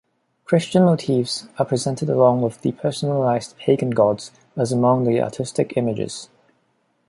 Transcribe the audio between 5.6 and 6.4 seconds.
images.